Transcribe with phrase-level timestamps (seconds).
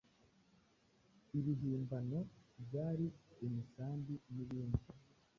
[1.37, 3.05] ibihimbano.byari
[3.45, 4.81] imisambi nibindi